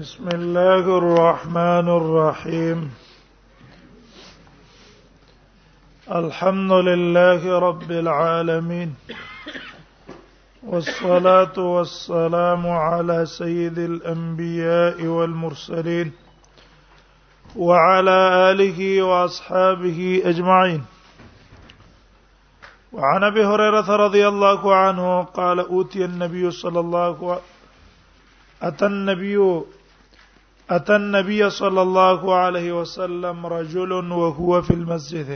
[0.00, 2.80] بسم الله الرحمن الرحيم
[6.18, 8.90] الحمد لله رب العالمين
[10.62, 16.12] والصلاه والسلام على سيد الانبياء والمرسلين
[17.56, 18.18] وعلى
[18.50, 20.84] اله واصحابه اجمعين
[22.92, 29.42] وعن ابي هريره رضي الله عنه قال اوتي النبي صلى الله عليه وسلم اتى النبي
[30.74, 35.30] اتى النبي صلى الله عليه وسلم رجل وهو في المسجد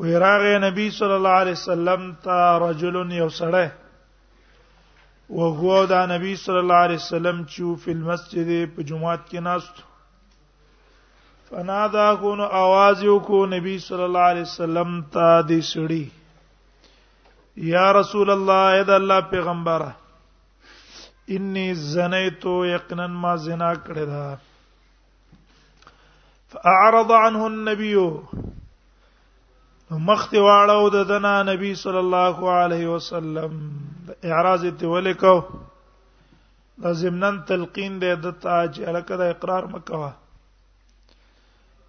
[0.00, 3.66] ويراغ نبی صلی الله علیه وسلم تا رجل یو سړی
[5.30, 9.82] وهو دا نبی صلی الله علیه وسلم چې په مسجد په جمعات کې ناست
[11.50, 16.04] فنادا کو نو आवाज یو کو نبی صلی الله علیه وسلم تا دې سړی
[17.74, 19.90] یا رسول الله اې دا الله پیغمبره
[21.34, 24.20] انی زنیتو یقینا ما زنا کړی دا
[26.54, 27.94] فاعرض عنه النبي
[30.10, 33.52] مخ ته واړو د دنا نبی صلی الله علیه وسلم
[34.32, 35.34] اعراض ته ولیکو
[36.86, 40.10] دا زمنن تلقین دی د تاج الکه د اقرار مکوا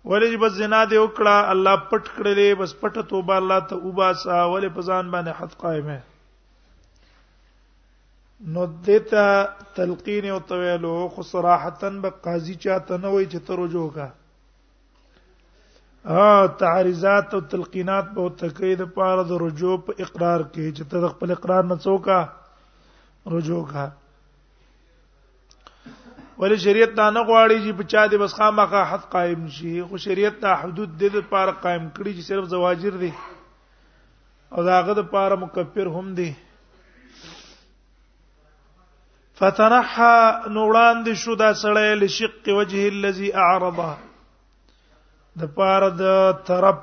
[0.10, 4.70] ولې بس زنا دی وکړه الله پټ کړلې بس پټ توبه الله ته وباسا ولې
[4.76, 6.00] په ځان باندې حد قائمه
[8.54, 9.44] نو دتا
[9.76, 14.08] تلقین او طویلو خو صراحتن به قاضی چاته نه وای چې ترجو کا
[16.18, 21.32] ا تعریزات او تلقینات به تکید پاره د رجوع په اقرار کې چې ته خپل
[21.40, 22.20] اقرار نه څوکا
[23.36, 23.90] رجوع کا
[26.40, 30.40] ولې شریعت دا نه غواړي چې بچا دې بس خامخا حد قائم شي خو شریعت
[30.50, 33.12] دا حدود دې لپاره قائم کړی چې صرف زواجر دي
[34.54, 36.32] او داغه لپاره مکفر هم دي
[39.40, 40.16] فترحى
[40.56, 43.90] نوړان دي شو دا سړی لشق وجه الذي اعرضه
[45.42, 46.04] د پاره د
[46.48, 46.80] طرف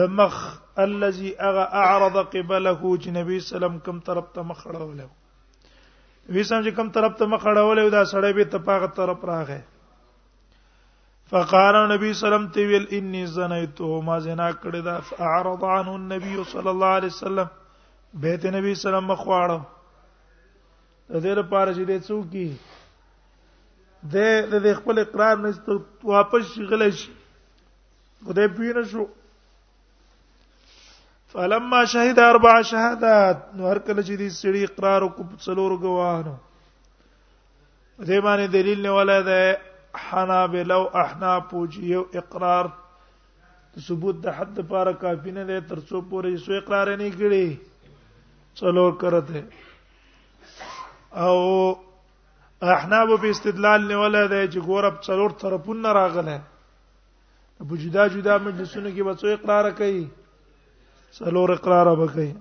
[0.00, 0.36] د مخ
[0.86, 2.72] الذي اغه اعرض قبله
[3.02, 7.48] چې نبی سلام کوم طرف ته مخ اړول وی سم چې کوم طرف ته مخ
[7.52, 9.60] اړول دا سړی به تپاغه طرف راغی
[11.34, 13.78] فقال نبی سلام ته ویل انی زنیت
[14.10, 17.56] ما زنا کړی دا فاعرض عنه النبي صلی الله علیه وسلم
[18.26, 19.62] بیت نبی سلام مخ واړو
[21.10, 22.46] د دې لپاره چې دې څوک کی
[24.52, 25.50] د دې خپل اقرار نه
[26.14, 27.10] واپس شغله شي
[28.26, 29.04] خدای پیر شو
[31.32, 36.34] فلما شهد اربع شهادات نو هر کله چې دې سړي اقرار وکړ څلور غواهانو
[38.08, 39.42] دې باندې دلیل نه ولاده
[40.08, 41.62] حنابل او احناف او
[42.20, 42.66] اقرار
[43.88, 47.46] ثبوت د حد لپاره کافی نه دی تر څو پورې سو اقرار نه کړي
[48.62, 49.42] څلور کرته
[51.14, 51.74] او
[52.74, 56.36] احناب په استدلال نیولای دی چې ګورب څلور طرفونه راغله
[57.70, 60.08] په جدا جدا مجلسونو کې به څو اقرار کوي
[61.18, 62.32] څلور اقرار به کوي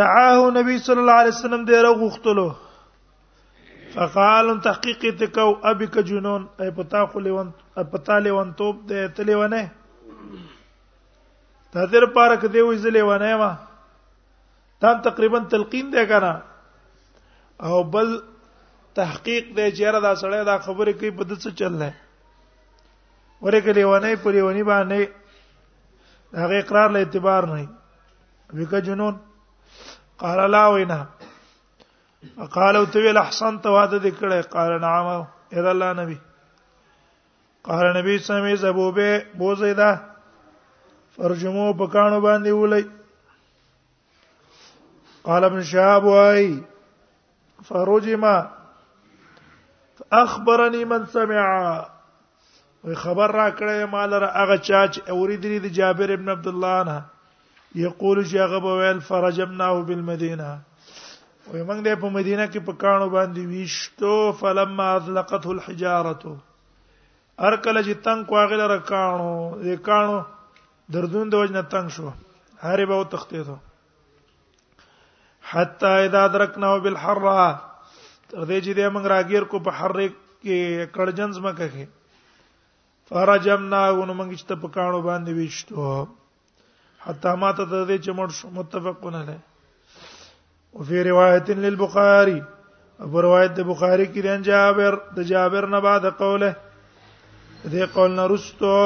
[0.00, 2.48] دعاه نبی صلی الله علیه وسلم دې راغختلو
[3.94, 7.50] فقال تحقیق تکو ابک جنون ای پتا خو لیوان
[7.92, 9.70] پتا لیوان توپ دې تلیونه
[11.72, 13.54] تذر پارک دی وې زلیونه ما
[14.82, 16.32] دا تقریبا تلقین دی کنه
[17.66, 18.08] او بل
[18.96, 21.88] تحقیق دی چیرې دا سړی دا خبره کوي په دڅه چلنه
[23.44, 25.00] ورګه لیوانه په لیونی باندې
[26.42, 27.68] هغه اقرار له اعتبار نه
[28.58, 29.14] وکه جنون
[30.24, 31.06] قال لا وینا
[32.54, 35.06] قالو تو ویل احسنت واده دکړه قال نعم
[35.58, 36.18] اذا الله نبی
[37.70, 39.90] قال نبی سمې زبوبه بوزیدا
[41.16, 42.84] فرجمو پکانو باندې ولای
[45.24, 46.62] قال ابن شهاب واي
[47.64, 48.24] فرجم
[50.12, 51.46] اخبرني من سمع
[52.84, 56.78] وي خبر را کړې مال را هغه چا چې اوریدلی د جابر ابن عبد الله
[56.88, 56.98] نه
[57.86, 60.50] یقول چې هغه به ویل فرجمناه بالمدینه
[61.52, 66.36] وي موږ دې په مدینه کې په کانو باندې ویشتو فلما اذلقته الحجاره
[67.46, 69.32] ار کله چې تنگ واغله را کانو
[69.62, 70.18] دې کانو
[70.96, 72.12] دردون د وجنه تنگ شو
[72.62, 73.56] هاري به تختې ته
[75.50, 77.36] حتا اذا درکناو بالحره
[78.30, 80.06] تر دې چې دې موږ راګیر کو په حره
[80.42, 80.60] کې
[80.96, 81.84] کړجنز مکه کې
[83.10, 86.06] فرجمنا ون موږ چې په کانو باندې وشتو
[87.06, 88.28] حتا ما ته دې چې مړ
[88.58, 89.38] متفقون له
[90.76, 92.38] او فی روایت للبخاری
[93.04, 96.50] او روایت د بخاری کې د جابر د جابر نه بعد قوله
[97.72, 98.76] دې قول نه رستو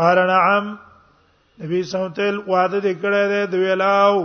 [0.00, 0.66] قال نعم
[1.62, 4.18] نبی سمتل وعده دې کړی دی د ویلاو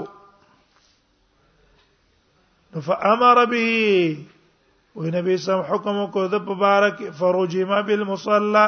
[2.89, 3.63] فامر به
[4.97, 8.65] وی نبی سم حکم کو د مبارک فرجما بالمصلى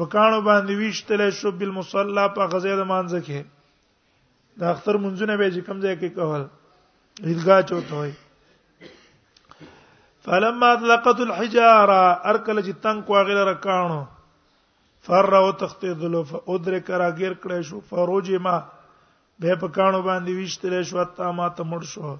[0.00, 3.40] وکانو باندې ویشتل شو بالمصلى په غزه د مانځ کې
[4.62, 6.42] د اختر منځونه به کوم ځای کې کول
[7.28, 8.10] عیدګاه چوت وای
[10.28, 12.00] فلما اطلقت الحجاره
[12.30, 14.00] ارکل چې تنگ واغله رکانو
[15.06, 18.56] فر او تختیدلو فادرک راګیر کړې شو فروجما
[19.44, 22.16] به په کانو باندې وشتل شو تا ما ته مړ شو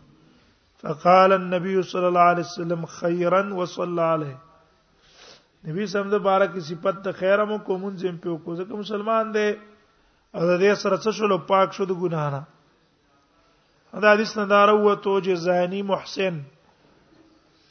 [0.85, 4.37] فقال النبي صلى الله عليه وسلم خيرا وصلى عليه
[5.69, 9.49] نبی سم د بارک صفت د خیرمو کومون زم په کو ځکه مسلمان دی
[10.37, 14.69] او د دې سره څه شلو پاک شو د ګناه نه دا حدیث نه دار
[14.81, 16.35] هو تو جزانی محسن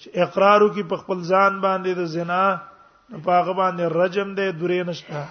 [0.01, 2.43] چې اقرارو کې په خپل ځان باندې د زنا
[3.11, 5.21] نو پاغه باندې رجم ده دوری نشتا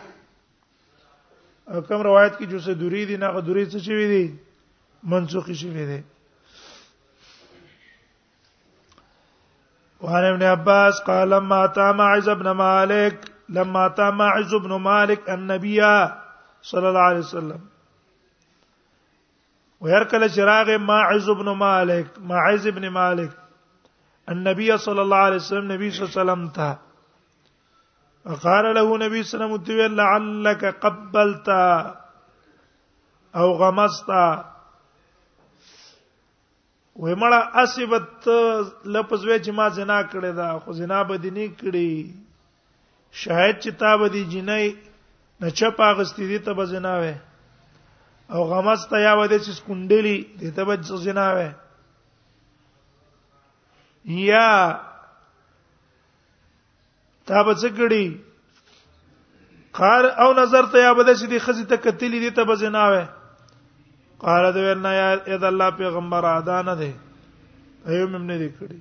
[1.88, 4.24] کوم روایت کې جو څه دوری دي نه دوری څه شي وي دي
[5.12, 5.98] منسوخ شي وي دي
[10.06, 13.14] وعن ابن عباس قال لما اتى معز بن مالك
[13.60, 15.78] لما اتى معز بن مالك النبي
[16.62, 17.60] صلى الله عليه وسلم
[19.86, 23.36] ويركل شراغ معز بن مالك معز بن مالك
[24.36, 26.68] النبي صلى الله عليه وسلم نبي صلى الله عليه وسلم ته
[28.28, 31.48] قال له نبی صلی الله علیه وسلم لعلك قبلت
[33.34, 34.08] او غمست
[37.04, 38.10] ویمړه اسبت
[38.94, 41.90] لفظ وې چې ما زنا کړې ده خو زنا بدینی کړې
[43.20, 44.76] شاید چې تا بدی جنې
[45.40, 47.14] نه چپا غستې دي ته بزنا وې
[48.32, 51.50] او غمست یا ودې چې سکندلې دې ته بزنا وې
[54.30, 54.48] یا
[57.28, 58.04] تا به څه کړی
[59.78, 63.02] قال او نظر ته یا بده چې دی خزي ته کتلې دي ته بزناوي
[64.26, 66.92] قال دا ورنا یا اذا الله پیغمبر ادا نه دی
[67.90, 68.78] ایو مم نه دی کړی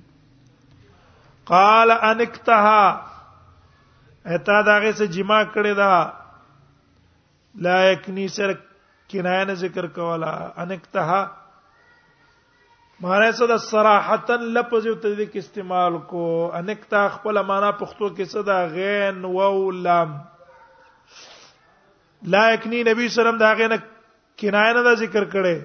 [1.50, 2.82] قال انکتها
[4.26, 5.92] اتا داغه څه جما کړی دا
[7.68, 8.50] لا یکنی سر
[9.10, 10.32] کنایه ذکر کولا
[10.64, 11.20] انکتها
[13.02, 16.22] معنی څه د صراحتا لفظ یو تدې کې استعمال کو
[16.60, 20.16] انک تا خپل معنا پښتو کې څه دا غین وو لام
[22.36, 23.74] لا یکنی نبی سلام دا غین
[24.38, 25.56] کنایه نه ذکر کړي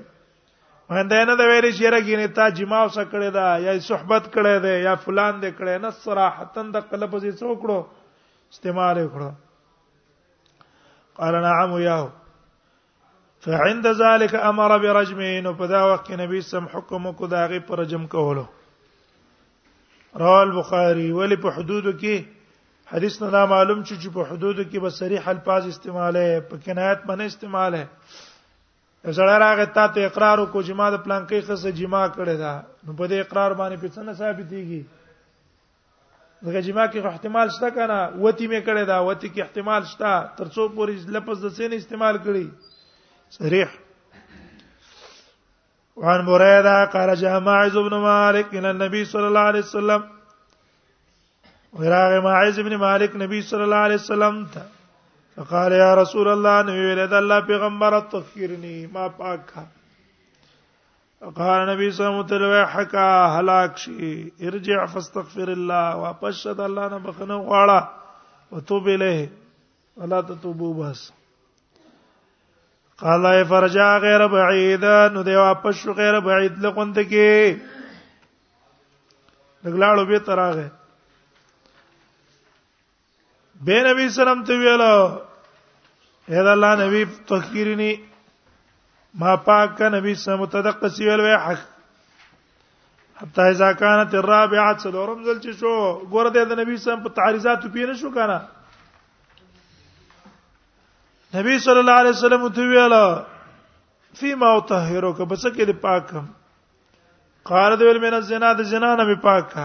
[0.90, 4.74] باندې نه دا ویلي چې راګینه تا جما وس کړي دا یا صحبت کړي دا
[4.88, 7.80] یا فلان دې کړي نه صراحتا د لفظ یې څوکړو
[8.56, 12.06] استعمال یې کړو قال نعم یاو
[13.46, 17.58] فعند ذلك امر برجمه نو په دا وخت کې نبی سم حکم کو دا غي
[17.72, 18.44] پر رجم کولو
[20.22, 24.90] رواه البخاري ولی په حدودو کې حدیث نه معلوم چې چې په حدودو کې به
[25.00, 27.84] صریح الفاظ استعماله په کنایت باندې استعماله
[28.16, 33.00] زړه راغی تا ته اقرار کو جما د پلان کې خصه جما کړی دا نو
[33.02, 34.84] په دې اقرار باندې په څنګه ثابتېږي
[36.50, 40.70] دغه جما کې احتمال شته کنه وتی مې کړی دا وتی کې احتمال شته ترڅو
[40.78, 42.48] پورې لفظ د سین استعمال کړی
[43.38, 43.70] صريح
[46.02, 50.02] وعن بريدة قال جاء ماعز بن مالك إلى النبي صلى الله عليه وسلم
[51.74, 54.64] وراغ ماعز بن مالك نبي صلى الله عليه وسلم ته
[55.36, 59.64] فقال يا رسول الله نبی ویل د الله پیغمبر تطهرني ما پاکه
[61.40, 63.08] قال نبی صلی الله علیه وسلم حکا
[63.40, 64.12] هلاک شي
[64.52, 67.80] ارجع فاستغفر الله واپس شد الله نه بخنه غواړه
[68.52, 69.28] وتوب الیه
[69.98, 71.12] ولا تتوبوا بس
[73.04, 74.84] قال ای فرجا غیر بعید
[75.14, 77.30] نو دی واپس شو غیر بعید لغوند کې
[79.66, 80.68] دګلاړو به تراغه
[83.70, 84.96] به نبی سلام ته ویلو
[86.32, 87.92] اے دا الله نبی تخیرنی
[89.20, 91.62] ما پاک نبی سم تدق سی ویل وی حق
[93.22, 95.74] حتا اذا كانت الرابعه څلورم ځل چې شو
[96.12, 98.40] ګور دې د نبی سم په تعریضات پیل شو کنه
[101.36, 102.94] نبی صلی الله علیه وسلم ته ویل
[104.18, 106.26] فيما طهرك بس کې دې پاکم
[107.52, 109.64] قال دې ول مینه زنا د زنا نه می پاکه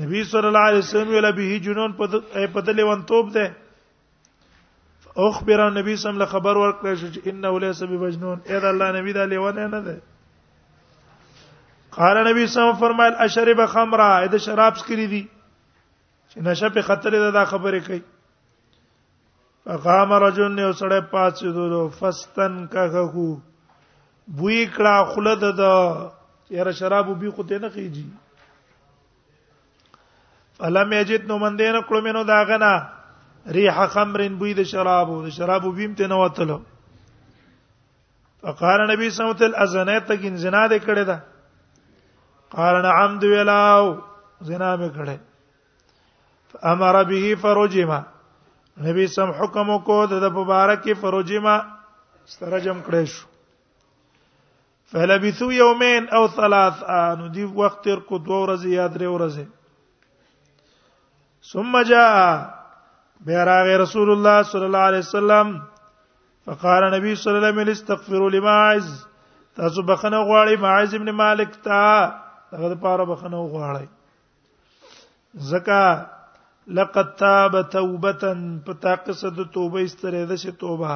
[0.00, 5.96] نبی صلی الله علیه وسلم ویل به جنون په د لیوان توپ ده اخبر النبي
[6.02, 9.98] صلی الله خبر ورکړ چې انه ليس بمجنون اذا الله نبی دا لیوان نه ده
[12.00, 16.90] قال نبی صلی الله فرمایل اشرب خمره اې د شراب سکری دي چې نشه په
[16.90, 18.02] خطر ده دا خبره کوي
[19.66, 23.14] فقام رجل یو سړی پاتې دو فستن کغه
[24.38, 25.60] بوی کړه خلد د
[26.58, 28.04] یاره شراب بی خو ته نه خيږي
[30.60, 32.72] فلم یجد نو من دین کړو مینو داغنا
[33.56, 36.58] ریح خمرن بوی د شرابو د شرابو بیم ته نه وتلو
[38.42, 41.18] فقال نبی صلی الله علیه وسلم ازنه ته گین زنا دې کړی دا
[42.56, 43.86] قال نعم دی ویلاو
[44.40, 45.16] زنا مې کړی
[46.52, 48.00] فامر به فرجما
[48.84, 51.56] نبی سم حکم کو د مبارک فروجما
[52.34, 53.26] سترجم کړی شو
[54.92, 59.44] فلبثوا يومين او ثلاث ان دی وخت تر کو دوه ورځې یا درې ورځې
[61.50, 62.14] ثم جاء
[63.30, 65.46] بیراغ رسول الله صلی الله علیه وسلم
[66.48, 68.86] فقال نبی صلی الله علیه وسلم استغفروا لماعز
[69.60, 71.82] تاسو بخنه غواړي معاذ ابن مالک ته
[72.52, 73.86] هغه لپاره بخنه غواړي
[75.52, 75.82] زکه
[76.78, 78.34] لقد تاب توبه
[78.66, 80.94] پتا قصد توبه استره ده شه توبه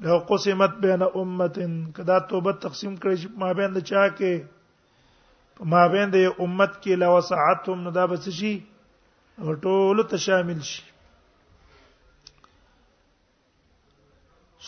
[0.00, 1.48] لو قسمت بین امه
[1.96, 6.94] کدا توبه تقسیم کړي چې ما بین د چا کې ما بین د امت کې
[7.02, 8.52] لو ساعتهم نو دا بس شي
[9.42, 10.82] او ټول ته شامل شي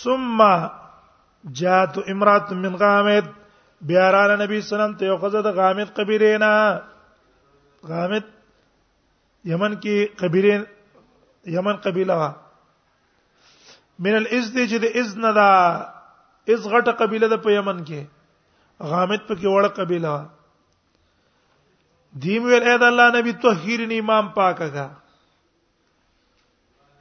[0.03, 0.43] ثم
[1.63, 3.33] جاءت امراه من غامد
[3.93, 6.53] بیا را نبی صلی الله علیه وسلم ته یو خزه د غامد قبیله نه
[7.93, 8.31] غامد
[9.45, 10.55] یمن کې قبیله
[11.57, 12.31] یمن قبیله وا
[14.07, 15.49] من الاذ دې چې د اذن دا
[16.57, 18.01] اذ غټه قبیله ده په یمن کې
[18.91, 20.25] غامد په کې وړه قبیله وا
[22.25, 24.87] دیم ویل اې د الله نبی طهیرنی امام پاکه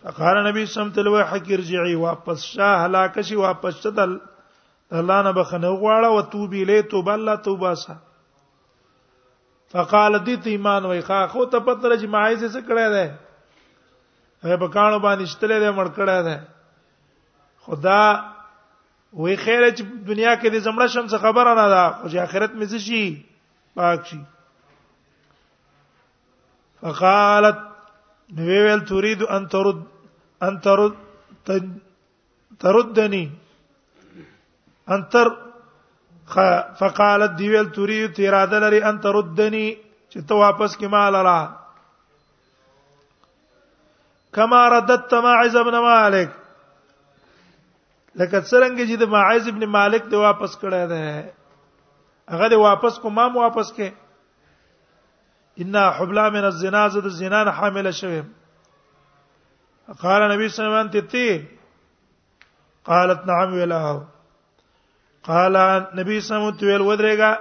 [0.01, 4.11] فقال نبی سم تل وای حق ارجعي واپس شاه هلاک شي واپس تل
[4.99, 7.97] الله نه بخنه غواړه وتوبې له توبه الله توبه سره
[9.71, 13.05] فقال دې ته ایمان وای خا خو ته پتر چې مایزه څه کړه ده
[14.45, 16.37] هغه په کانو باندې شتله ده مړ کړه ده
[17.65, 18.01] خدا
[19.13, 22.77] وی خیر چې دنیا کې دې زمړه شمس خبره نه ده خو چې آخرت مې
[22.87, 23.03] شي
[23.75, 24.19] پاک شي
[26.81, 27.59] فقالت
[28.35, 29.79] نو ویل تريد ان ترد
[30.49, 30.93] ان ترد
[32.59, 33.23] تردني
[34.95, 35.27] ان تر
[36.33, 39.69] فقالت دی ویل توري تیراده لري ان تردني
[40.11, 41.39] چې ته واپس کې مال را
[44.37, 46.35] کما ردت معز ابن مالک
[48.19, 53.09] لکه څنګه چې د معز ابن مالک دی واپس کړه ده هغه دی واپس کو
[53.17, 53.89] ما واپس کې
[55.63, 58.23] ان حبلا من الزنازه الزنان حامل شوه
[60.05, 62.47] قال نبی صلی الله علیه وسلم انت
[62.85, 63.81] قالت نعم ولا
[65.27, 65.55] قال
[65.99, 67.31] نبی سموت ویل ودرېګا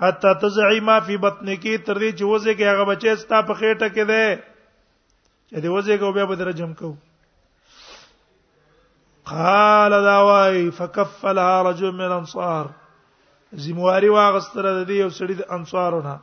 [0.00, 3.88] حتا تزعی ما فی بطنکی تر دې چې وځي کې هغه بچی ستا په خېټه
[3.94, 4.22] کې ده
[5.50, 6.88] چې دې وځي کې بیا به درجم کو
[9.30, 12.64] قال دا وای فکفلها رجل من الانصار
[13.52, 16.16] زمواري واغستره د دې یو سړي د انصارونه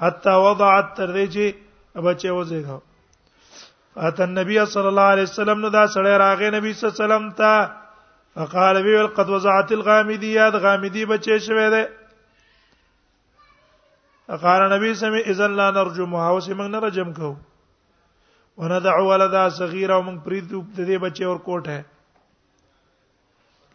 [0.00, 1.44] حتا وضعت تر دې چې
[2.04, 2.78] بچی وځي کا
[3.94, 7.24] فات النبي صلی الله علیه وسلم نو دا سړی راغې نبی صلی الله علیه وسلم
[7.42, 7.52] ته
[8.36, 11.82] فقال وی ول قد وزعت الغامدی یاد غامدی بچی شوی دی
[14.34, 17.30] اقار نبی سمي اذا لا نرجو محاوس موږ نه رجم کو
[18.64, 21.82] وندع ولدا صغيرا موږ پرید د دې بچي اور کوټ ہے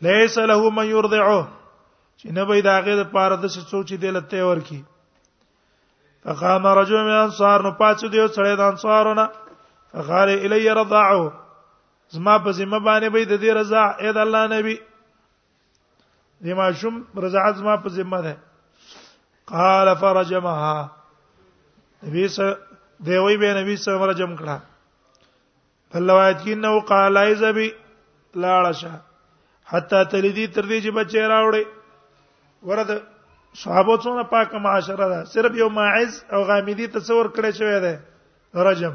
[0.10, 4.50] ليس له من يرضعه چې نه به داګه د پاره د څه سوچي دی لته
[4.52, 4.82] ورکی
[6.28, 9.28] فقام رجل من انصار نو پاتې دی سړی د انصارونه
[10.00, 11.41] فقال الي رضعه
[12.14, 14.76] زما په ذمہ باندې به د دې رضا اې د الله نبی
[16.44, 18.34] دې ما شوم رضاعت زما په ذمہ ده
[19.52, 20.76] قال فرجمها
[22.08, 22.52] نبی سره
[23.08, 24.58] دوی به نبی سره رجم کړه
[25.94, 27.70] بل روایت کې نو قال ایزبی
[28.42, 28.94] لاړه شه
[29.74, 31.64] حتی تلدی تر دې چې بچی راوړي
[32.70, 32.96] ورته
[33.62, 37.94] صحابه څونه پاک معاشره ده صرف یو ماعز او غامیدی تصور کړی شوی ده
[38.70, 38.94] رجم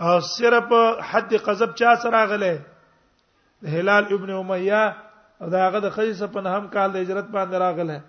[0.00, 0.72] او صرف
[1.10, 2.66] حد قذب چا سره غله
[3.78, 4.82] هلال ابن امیہ
[5.40, 8.00] او داغه د خیسه په نهم کال د هجرت باندې راغله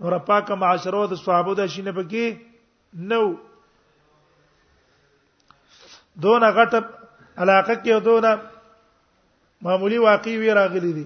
[0.00, 3.20] نور پاکه معاشره د صحابه د شینه پکې نو
[6.26, 6.86] دون غټب
[7.46, 8.28] علاقه کې دون
[9.66, 11.04] معمولی واقع وی راغلی دي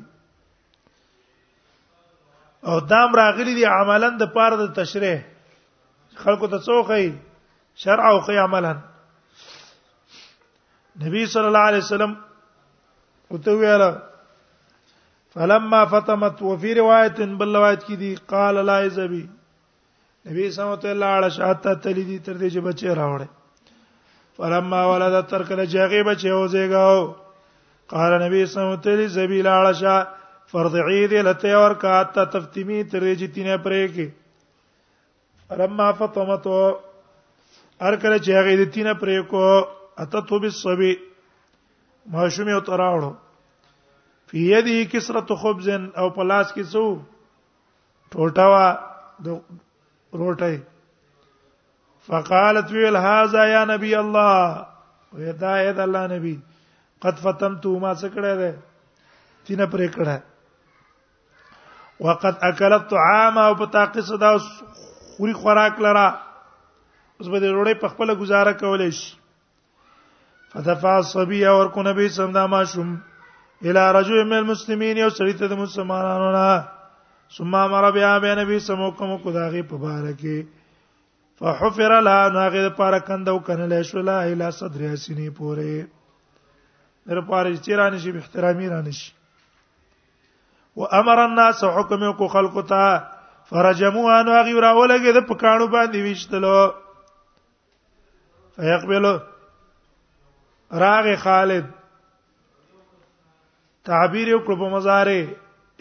[2.69, 5.25] او دام راغلی دي عملاً د پاره د تشریح
[6.23, 7.11] خلکو ته څوخی
[7.83, 8.79] شرع او قیاملاً
[11.07, 12.13] نبی صلی الله علیه وسلم
[13.33, 13.91] وته ویاله
[15.35, 19.21] فلما فتمت وفي روایت بل روایت کی دی قال لا یذبی
[20.27, 23.27] نبی صلی الله علیه وسلم شاته تلی دی تر دې چې بچی راوړې
[24.37, 26.99] فلما ولد تر کله جاغي بچی اوځيګاو
[27.95, 29.99] قال نبی صلی الله علیه وسلم ذبی لا عشاء
[30.53, 36.47] فرض عید لته اور کا تا تفتیمی تر دې چې تینه پرې کې لما فطمت
[37.87, 39.47] ار کله چې هغه دې تینه پرې کو
[40.03, 40.91] اتتو بالصبي
[42.13, 43.09] ماشوم یو تراوړو
[44.31, 46.85] فی یده کسرت خبز او پلاس کې سو
[48.13, 48.67] ټوټه وا
[49.27, 49.29] د
[50.21, 50.49] روټه
[52.09, 54.41] فقالت ویل هاذا یا نبی الله
[55.27, 56.35] ودا اید الله نبی
[57.09, 58.51] قد فتمت ما سکړه ده
[59.45, 60.17] تینه پرې کړه
[62.09, 64.33] وقد اكلت طعام او پتاقه صدا
[64.83, 69.11] خوري خوراک لرا اوس به روړې په خپل گزاره کولې شي
[70.53, 72.95] فدفع صبي اور کو نبی سم دا ما شوم
[73.65, 76.57] الى رجل من المسلمين یو سړی ته د مسلمانانو نه
[77.37, 80.47] ثم امر بیا به نبی سم حکم کو داغه په بارکه
[81.43, 85.87] فحفر لها ناغه پاره کندو کنه شو لا الى صدر یاسینی پوره
[87.07, 89.13] در پاره چیرانه شي احترامي رانه شي
[90.77, 92.85] وامر الناس حکم کو خلق تا
[93.51, 96.57] فرجموا ان غیرا ولګه د پکانو باندې وشتلو
[98.57, 99.19] فيقبلوا
[100.79, 101.67] راغ خالد
[103.85, 105.21] تعبیر یو کړ په مضارع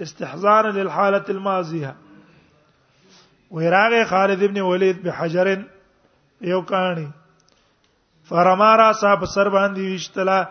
[0.06, 1.92] استحضار للحاله الماضيه
[3.52, 5.48] وراغ خالد ابن ولید بحجر
[6.54, 7.06] یو کہانی
[8.30, 10.42] فرمارا صاحب سر باندې وشتلا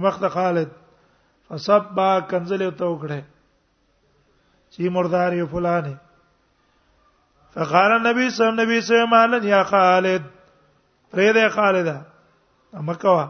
[0.05, 0.75] مخ د خالد
[1.49, 5.97] فصب با کنزله توکړه چې مردار یو فلانه
[7.55, 10.23] فقال النبي صلى الله عليه وسلم مالن يا خالد
[11.11, 12.01] فريده خالد
[12.75, 13.25] امکوا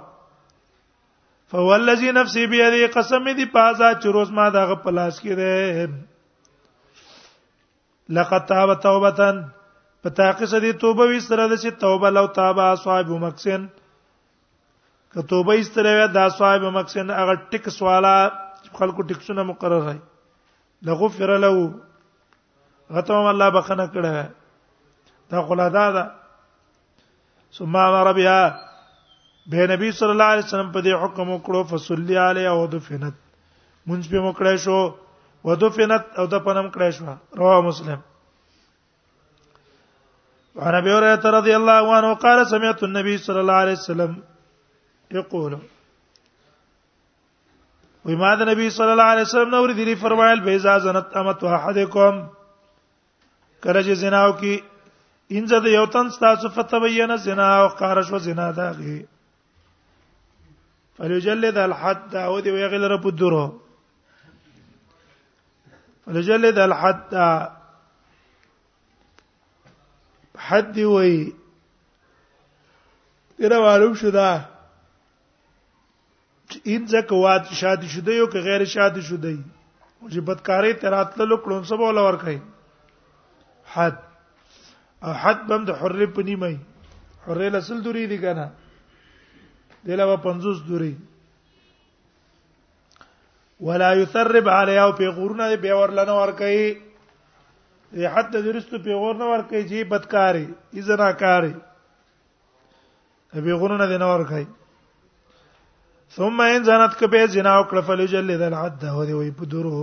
[1.48, 5.90] فوالذي نفسي بيدي قسم دي پازا چروز ما دغه پلاس کې ده
[8.20, 9.30] لقد تاب توبه
[10.04, 13.68] په تاقص دي توبه وی سره ده چې توبه لو تابا صاحب مکسن
[15.14, 18.18] که توبه استره دا صاحب مکسن هغه ټیک سوالا
[18.74, 20.00] خلکو ټیکسونه مقرر راي
[20.90, 21.72] لغفر له
[22.92, 24.26] غته الله بخنه کړه
[25.32, 26.04] دا خلادا ده
[27.58, 28.60] ثم امر بها
[29.52, 33.16] به نبی صلی الله علیه وسلم په دې حکم وکړو فصلی علی او دفنت
[33.88, 34.80] مونږ په مکړې شو
[35.44, 38.00] ودفنت او د پنم کړې شو رواه مسلم
[40.56, 44.22] وعن ابي هريره رضي الله عنه قال سمعت النبي صلى الله عليه وسلم
[45.12, 45.54] يقول
[48.06, 52.24] وما النبي صلى الله عليه وسلم نور ذي فرمایل بيزا زنت امت احدکم
[53.64, 58.46] کله چې زنا وکي انځه د یو تن تاسو فتبینه زنا او قارش و زنا
[58.60, 58.94] داغي
[61.00, 63.44] فلجلد الحد او دی ویغل رب الدرو
[66.06, 67.16] فلجلد الحد
[70.50, 71.14] حد وی
[73.44, 74.30] تیر معلوم شدا
[76.74, 79.38] ان ځکه واد شادي شوده یو که غیر شادي شوده وي
[80.12, 82.36] چې بدکاری تراتله کړو سبا ولا ور کوي
[83.72, 83.96] حد
[85.04, 86.50] او حد بم د حرې په نیمه
[87.26, 88.46] حرې لسل دوری دي کنه
[89.88, 90.96] دله په 50 دوری
[93.60, 96.66] ولا يثرب عليه او په غورنه به ورلنه ور کوي
[98.02, 100.48] یا حد درستو په غورنه ور کوي چې بدکاری
[100.80, 101.54] اذنا کاری
[103.46, 104.46] به غورنه دینه ور کوي
[106.16, 109.78] ثم ان زنت کبه زنا او کړه فلجلد العد هو دی وي په درو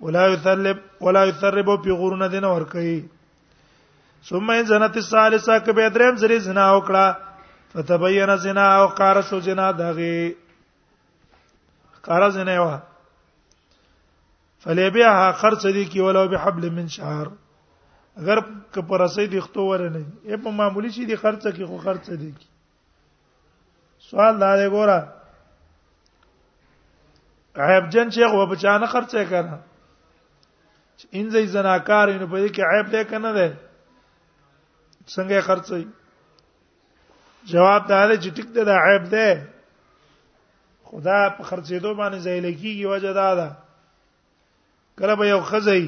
[0.00, 2.96] ولا يثرب ولا يثرب په غورونه دینه ور کوي
[4.30, 7.16] ثم ان زنت الثالثه کبه دریم زری زنا وکړه
[7.74, 10.36] فتبین زنا او قار شو زنا دغه
[12.08, 12.76] قار زنا وا
[14.66, 17.26] فليبيعها خرڅ دي کی ولو بحبل من شعر
[18.16, 18.38] اگر
[18.74, 21.78] که پر اسې دي خطو ور نه ای په معمولی شي دي خرڅ کی خو
[21.84, 22.46] خرڅ دي کی
[24.10, 25.08] سوال دا دی ګوره
[27.64, 29.58] عیب جن شیخ و بچانه خرڅه کړه
[31.02, 33.48] ان زې زناکار نو په دې کې عیب دی کنه ده
[35.14, 35.82] څنګه خرڅي
[37.52, 39.26] جواب دا دی چې ټیک ده دا عیب ده
[40.88, 43.48] خدا په خرڅېدو باندې زایل کیږي وجه دا ده
[44.98, 45.84] کله به یو خزی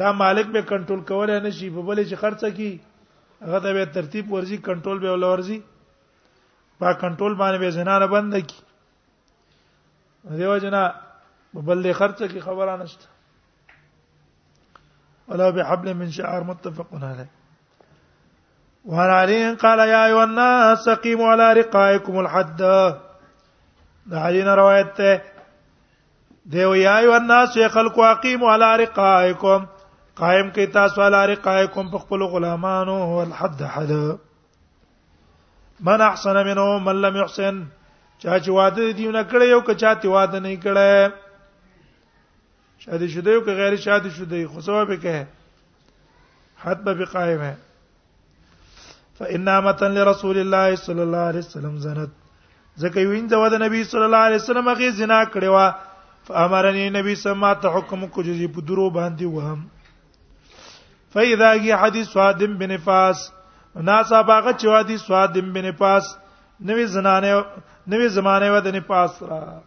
[0.00, 2.70] دا مالک به کنټرول کولای نه شي په بلې چې خرڅه کی
[3.44, 5.60] هغه ته به ترتیب ورزي کنټرول به ولورزي
[6.80, 8.60] با کنټرول باندې به زنانه بند کی
[10.36, 10.82] دیو جنا
[11.54, 13.06] په بلې خرڅه کی خبره نشته
[15.30, 17.28] ولا بحبل من شعر متفق عليه
[18.84, 22.56] وعن علي قال يا ايها الناس قيموا على رقائكم الحد
[24.06, 25.20] دا علينا روایت ته
[26.52, 29.64] دیو یا ایو الناس خلقوا اقیموا علی رقائکم
[30.20, 33.90] قائم کی تاسو علی رقائکم په خپل غلامانو او الحد حد
[35.90, 37.60] من احسن منهم من لم يحسن
[38.18, 41.10] چا چې واده دیونه کړی یو کچا تی واده نه کړی
[42.84, 45.26] شادی شده او که غیر شادی شده خو ثواب کې ہے
[46.62, 47.54] حد به قائم ہے
[49.18, 52.10] فانامتا لرسول الله صلی الله علیه وسلم زنت
[52.76, 55.72] زکه وینځه و د نبی صلی الله علیه وسلم هغه زنا کړی و
[56.24, 59.66] فامرنی نبی سما ته حکم کو جزی په درو باندې وهم
[61.14, 63.30] فاذا هي حدیث وادم بن فاس
[63.74, 66.16] ناسا باغه چې وادي سوادم بن پاس
[66.64, 67.44] نوې زنانه
[67.90, 69.62] نوې زمانه و د نه پاس را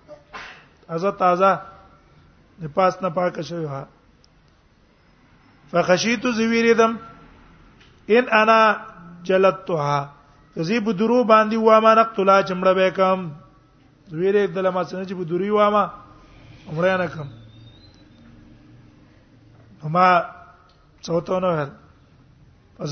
[0.90, 1.73] ازه تازه
[2.62, 3.84] د پاس نه پاک شوی ها
[5.72, 6.96] فخشیت زویریدم
[8.08, 8.60] ان انا
[9.24, 10.14] جلتها
[10.56, 13.32] کزی بدرو باندې و ما نقتلا چمړه به کم
[14.10, 15.92] زویری دله ما څنګه چې بدوری و ما
[16.68, 17.28] عمره نه کم
[19.86, 20.08] هما
[21.08, 21.68] څوتونو هر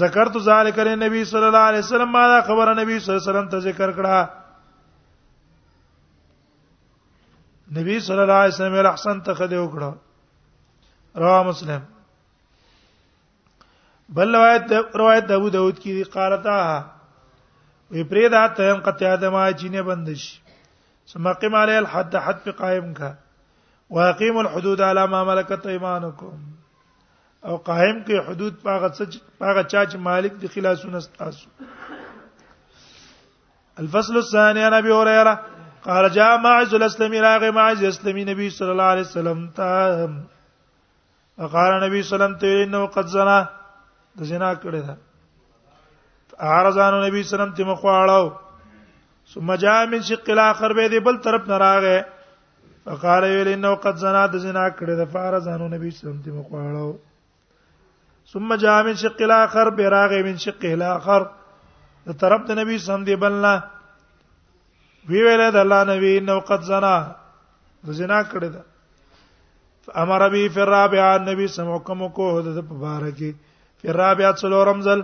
[0.04, 3.60] ذکرت ذالک للنبي صلی الله علیه وسلم ما خبر نبی صلی الله علیه وسلم ته
[3.70, 4.38] ذکر کړه
[7.76, 9.90] نبی صلی الله علیه وسلم له احسن ته خدای وکړه
[11.24, 11.82] رواه مسلم
[14.18, 16.56] بل روایت دا روایت ابو داود کی دی قالتا
[17.92, 20.26] وی پریدا ته هم قطع ادمه چینه بندش
[21.14, 23.14] سمقم علی الحد حد په قائم کا
[23.98, 26.36] واقیم الحدود علی ما ملکت ایمانکم
[27.42, 31.50] او قائم کې حدود پاغه څه پاغه چا چې مالک دی خلاصونه تاسو
[33.86, 35.40] الفصل الثاني عن ابي هريره
[35.86, 39.70] قال جاء معز الاسلمي راغ معز الاسلمي نبي صلى الله عليه وسلم تا
[41.38, 43.38] فقال نبي صلى الله عليه وسلم ته انه قد زنا
[44.18, 44.96] د زنا کړی دا
[46.52, 48.22] عارضانو نبی صلی الله علیه وسلم تیم خواړو
[49.34, 53.96] ثم جاء من شق الاخر به دې بل طرف نه راغې فقال ویل انه قد
[54.06, 56.90] زنا د زنا کړی دا فارزانو نبی صلی الله علیه وسلم تیم خواړو
[58.34, 61.28] ثم جاء من شق الاخر به راغې من شق الاخر
[62.08, 63.64] د طرف د نبی صلی الله علیه وسلم دی بلنه
[65.10, 66.96] وی ویله د الله نبی نو قد زنا
[67.88, 68.62] د زنا کړی دا
[70.02, 73.32] امر بي فرابع النبي سم حکم کو د مبارکي
[73.84, 75.00] فرابع څلورم ځل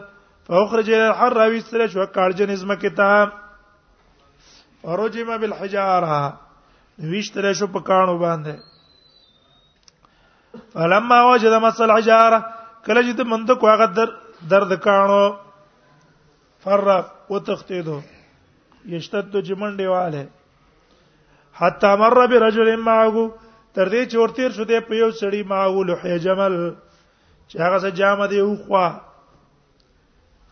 [0.49, 3.25] فاخرج الحر ويستر شو کارجن ازم کتاب
[4.83, 6.17] فرجم بالحجاره
[7.13, 8.55] ويشتر شو په کانو باندې
[10.75, 12.39] فلما وجد مس الحجاره
[12.85, 14.09] کله چې مند کو هغه در
[14.53, 15.23] درد کانو
[16.67, 16.85] فر
[17.29, 17.97] وتختیدو
[18.93, 20.27] یشتد چې منډه واله
[21.61, 23.15] حتا مر برجل معه
[23.75, 26.55] تر دې چې ورتیر شو دې په یو سړی معه لحی جمل
[27.49, 28.85] چې هغه سره جامه دی اوخوا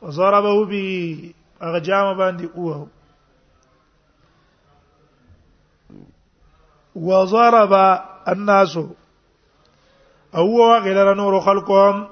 [0.01, 0.83] فضربه به
[1.67, 2.87] هغه جامه باندې اوه
[7.05, 7.73] وضرب
[8.33, 12.07] الناس او هو غیر نور خلقهم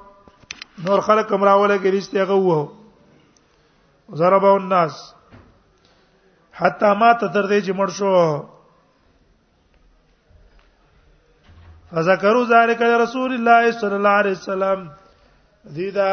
[0.85, 2.71] نور خلق کمراوله کې رښتیا غوو
[4.21, 5.03] ضربه الناس
[6.59, 8.09] حتا ما تر دې چې مړ شو
[11.93, 14.79] فذكروا ذلك لرسول الله صلى الله عليه وسلم
[15.75, 16.09] دې دا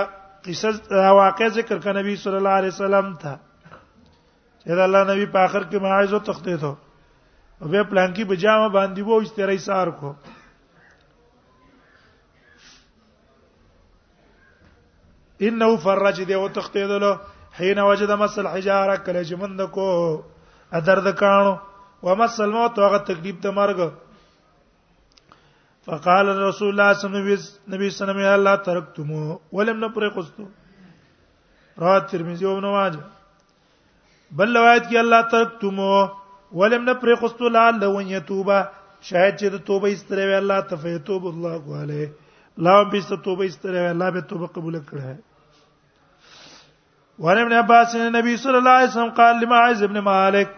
[0.46, 3.32] قصه واقع ذکر کړه نبی صلی الله علیه وسلم ته
[4.62, 6.76] چې الله نبی په اخر کې معاذ او تخته ته
[7.60, 10.14] او به پلان کې بجامه باندې وو چې تیرې سار کو
[15.48, 17.12] انه فرج دې او تخته دلو
[17.58, 19.86] حين وجد مس الحجاره کله چې مند کو
[20.78, 21.54] ادر د کانو
[22.08, 23.78] ومس الموت هغه تکلیف د مرګ
[25.88, 29.10] فقال الرسول الله صلى الله عليه وسلم يا الله تركتم
[29.58, 30.46] ولم نفرقستم
[31.84, 35.80] رواه ترمذي وابن ماجه بل روایت کې الله ترکتم
[36.60, 38.50] ولم نفرقستم لعله يتوب
[39.10, 42.30] شاید چې د توبه استره وی الله تفیتوب الله علیه
[42.68, 45.18] لا به توبه استره وی الله به توبه قبول کړه
[47.20, 50.52] وعن ابن عباس ان النبي صلى الله عليه وسلم قال لمعاذ بن مالك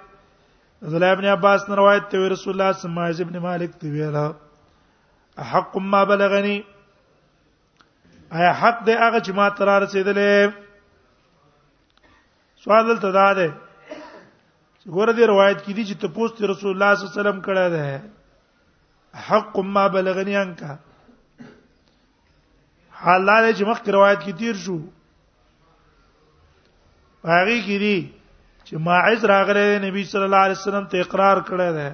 [0.92, 4.27] ذل ابن عباس نے روایت تے رسول اللہ صلی اللہ علیہ وسلم مالک تے ویلا
[5.53, 6.55] حق ما بلغني
[8.40, 10.37] ایا حق دې هغه چې ما تر رسیدلې
[12.66, 13.48] سوال دلته دا ده
[13.90, 17.38] چې ګوره دې روایت کې دي چې ته پوښت رسول الله صلی الله علیه وسلم
[17.51, 17.87] کړه ده
[19.31, 20.72] حق ما بلغني انکا
[23.03, 24.79] حال دا چې مخکې روایت کې تیر شو
[27.25, 28.13] هغه کې دي
[28.67, 31.89] چې ماعز راغله نبی صلی الله علیه وسلم ته اقرار کړی دی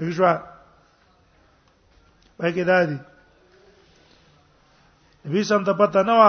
[0.00, 0.24] دغه شو
[2.38, 2.98] پای کې دا دي
[5.24, 6.22] نبی سم ته پته نه و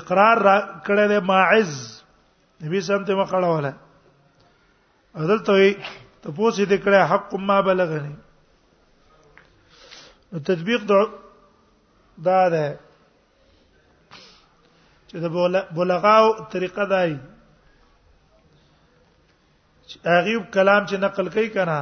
[0.00, 1.72] اقرار را کړی دی ماعز
[2.64, 3.72] نبی سم ته مخړه ولا
[5.14, 5.72] عدالت وي
[6.22, 8.16] ته پوسې دې کړه حق ما بلغني
[10.32, 11.00] نو تطبیق دا
[12.54, 12.64] ده
[15.08, 15.26] چې د
[15.76, 17.12] بلغاو طریقه دای
[20.14, 21.78] هغه کلام چې نقل کوي کنه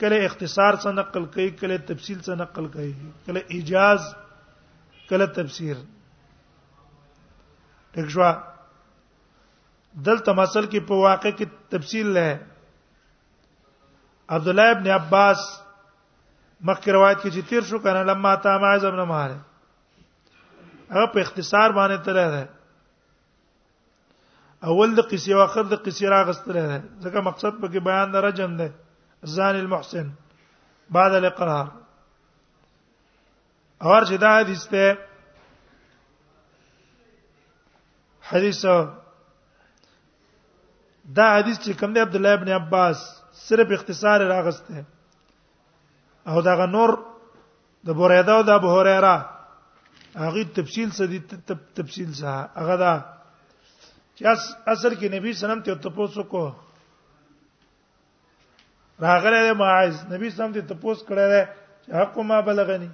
[0.00, 2.92] کله اختصار څخه نقل کوي کله تفصیل څخه نقل کوي
[3.28, 4.00] کله اجاز
[5.10, 5.76] کله تفسیر
[7.96, 8.26] ټیک شو
[10.06, 12.30] دلته مسل کې په واقع کې تفصیل لای
[14.36, 15.40] عبد الله ابن عباس
[16.68, 19.40] مخکې روایت کې چې تیر شو کنه لما تا ما ابن مالک
[20.90, 22.44] هغه په اختصار باندې تله ده
[24.72, 28.20] اول د قصې او اخر د قصې راغستره ده ځکه مقصد په کې بیان نه
[28.26, 28.68] رجم ده
[29.36, 30.08] زان المحسن
[30.96, 31.66] بعد الاقرار
[33.90, 34.84] اور چې دا حدیث ته
[38.30, 38.60] حدیث
[41.16, 42.98] دا حدیث چې کوم دی عبد الله ابن عباس
[43.46, 44.84] صرف اختصار راغسته
[46.28, 46.90] او دا غنور
[47.90, 49.37] د بوریدا او د ابو هريره
[50.18, 51.18] هغه تفصیل سدي
[51.78, 52.92] تفصیل سه هغه دا
[54.16, 54.22] چې
[54.72, 56.44] اصل کې نبی سلام ته تاسو کو
[59.04, 61.42] راغله ده معاذ نبی سلام ته تاسو کړه ده
[61.84, 62.90] چې حق ما بلغني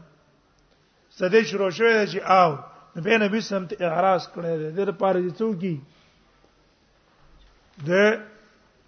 [1.18, 2.52] سدې شروع شوې چې آو
[3.00, 5.76] نبی نبی سلام ته اعتراض کړه ده د لپاره چې څوکي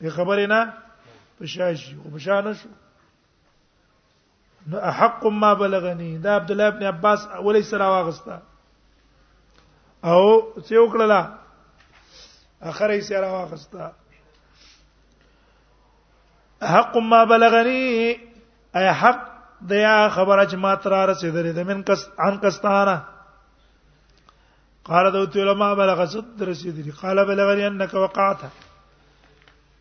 [0.01, 0.61] ده خبرې نه
[1.38, 2.68] پشاش او پشانه شو
[4.70, 8.38] نو احق ما بلغني دا عبد الله ابن عباس ولې سره واغستا
[10.05, 11.26] او چې وکړلا
[12.62, 13.88] اخر یې سره واغستا
[16.72, 18.20] حق ما بلغني
[18.81, 19.24] اي حق
[19.72, 22.96] دیا خبره چې ما تر رسیدلې ده من کس عن کستانه
[24.90, 28.44] قال دوت علماء بلغ صد رسیدلی قال بلغني انك وقعت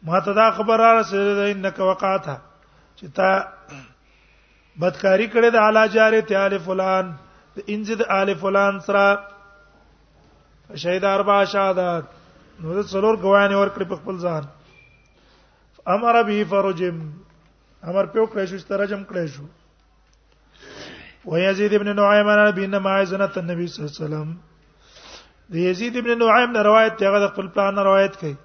[0.07, 3.29] ما ته دا خبر را رسیدلې انك وقعت چې تا
[4.81, 7.05] بدکاری کړې د اعلی جاره تعالی فلان
[7.55, 9.05] د انځد اعلی فلان سره
[10.83, 12.05] شهید اربع شهادت
[12.63, 14.43] نو د څلور غوانه ور کړې په خپل ځان
[15.93, 16.95] امر به فرجم
[17.89, 19.45] امر په کړې شو سترجم کړې شو
[21.31, 24.37] ويزيد ابن نعيم انا بين ما عزنت النبي صلى الله عليه وسلم
[25.53, 28.35] د یزید ابن نعیم نه روایت ته غد خپل پلان روایت کوي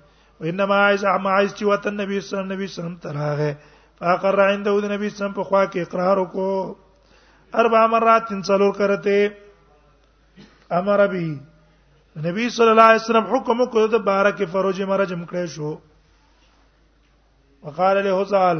[0.41, 3.53] وانما عايز اعما عايز چې وطن نبی صلی الله علیه وسلم تراغه
[4.01, 9.17] فاقر عنده د نبی سم په خوا کې اقرار وکړو اربع مرات څلور کرته
[10.79, 15.71] امر به نبی صلی الله علیه وسلم حکم وکړو د بارک فروج مرجم کړی شو
[17.69, 18.59] وقال له حزال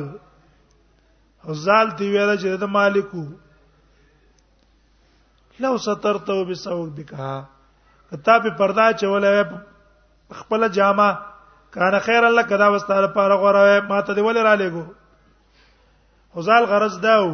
[1.49, 3.25] حزال دی ویل چې د مالکو
[5.67, 7.33] لو سترته بسوق بکا
[8.13, 9.59] کتا په پردا چولې
[10.41, 11.09] خپل جامه
[11.77, 14.87] کان خیر الله کدا واستاره پاره غوړوي ما ته دی ول را لګو
[16.37, 17.27] حزال غرض داو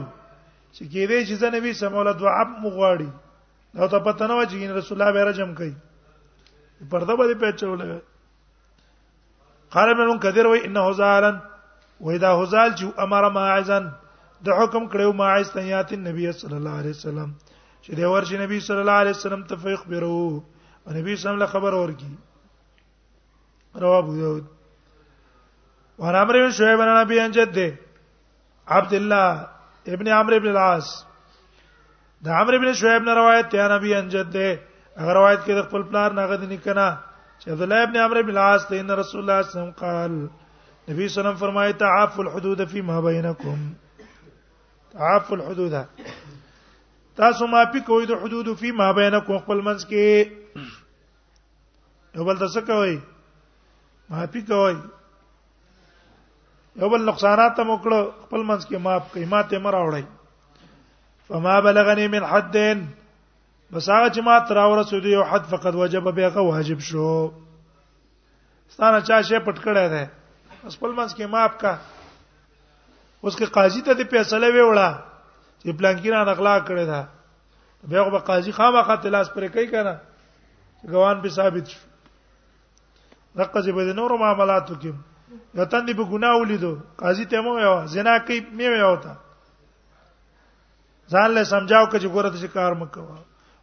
[0.77, 3.11] چې کې دې چې نبی سموله دعاب مغواړي
[3.77, 5.75] دا ته پته نه و چې رسول الله به رجم کوي
[6.93, 7.81] پرده باندې پېچول
[9.77, 11.31] قال ابن کثیر وای انه حزالا
[12.01, 13.89] واذا حزال چې امر ماعزن
[14.49, 17.31] د حکم کړو ماعز تیات النبي صلی الله علیه وسلم
[17.83, 20.13] چې د ورشي نبی صلی الله علیه وسلم تفیق بیرو
[20.87, 22.13] او نبی صلی الله علیه خبر ورکی
[23.83, 24.45] رواه ابو داود
[25.99, 27.77] وعن عمرو بن شعيب عن ابي عن جده
[28.69, 29.49] عبد الله
[29.89, 31.07] ابن عمرو ابن العاص
[32.23, 34.59] دا عمرو ابن شعيب نه روایت ته نبی انجد ده
[34.99, 36.89] هغه روایت کې د خپل پلار نه غد نکنا
[37.41, 39.73] چې عبد الله ابن عمرو ابن العاص ته ان رسول الله صلی الله علیه وسلم
[39.85, 40.13] قال
[40.91, 43.59] نبی صلی الله علیه وسلم فرمایي تعافوا الحدود فيما بينكم
[44.93, 45.85] تعافوا الحدود
[47.17, 50.67] تاسو ما پی کوی د حدود فيما بينكم خپل منځ کې
[52.19, 52.99] یو تاسو کوي
[54.11, 54.75] ما پی کوی
[56.79, 60.03] یو بل نقصانات هم وکړو خپل منځ کې معاف کړي ماته مراوړی
[61.31, 62.79] فما بلغني من حدين
[63.73, 67.07] بس هغه چې ما تر اورسو دی یو حد فقط وجب به هغه واجب شو
[68.75, 70.05] ستانه چا شی پټ کړی دی
[70.75, 71.73] خپل منځ کې معاف کا
[73.25, 74.93] اوس کې قاضي ته د فیصله ویوړه
[75.63, 77.03] چې پلانکینا نقلا کړی دا
[77.91, 79.97] به هغه قاضي خامخا تلاس پرې کوي کنه
[80.95, 85.15] ګوان به ثابت شو دقه چې به د نورو معاملاتو کې
[85.57, 89.13] یو تندې په ګناه ولیدو قاضي ته مو یو زنا کوي مې یو تا
[91.13, 93.19] ځان له سمجھاو کچې ګوره ته کار مکوه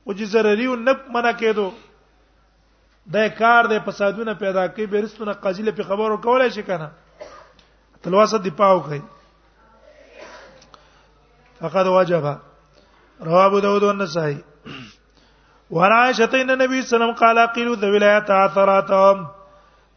[0.06, 1.68] او چې ضروري و نه منع کېدو
[3.14, 6.88] د کار د فسادونه پیدا کوي بیرستونه قاضي له په خبرو کولای شي کنه
[8.04, 9.02] تلواسه دی پاو کوي
[11.60, 12.26] فقد وجب
[13.28, 14.38] رواه ابو داود والنسائي
[15.76, 19.18] وعن عائشه ان النبي صلى الله عليه وسلم قال قيل ذو الولايات عثراتهم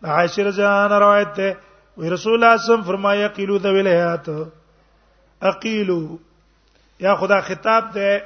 [0.05, 1.53] عائشہ رضی اللہ عنہ روایت ده
[2.01, 5.99] وی رسول الله صم فرمایا قیلو ذو الهیات اقیلو
[7.07, 8.25] یا خدا خطاب ده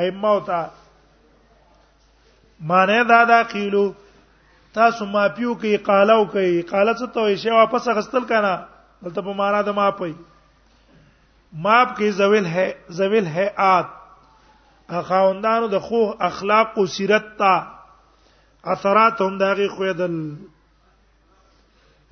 [0.00, 0.58] ائمه او تا
[2.72, 3.84] معنی دا دا قیلو
[4.78, 8.50] تاسو ما پیو کوي قالو کوي قاله څه ته شی واپس غستل کنه
[9.02, 10.12] دلته په معنا د ما پي
[11.62, 12.66] ماپ کې زویل ہے
[13.00, 13.88] زویل ہے آت
[15.00, 17.56] اخاوندانو د خو اخلاق او سیرت ته
[18.66, 20.34] اثرات هم داغي خویدل